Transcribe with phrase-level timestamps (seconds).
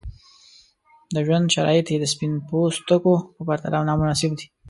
[1.13, 4.45] د ژوند شرایط یې د سپین پوستکو په پرتله نامناسب دي.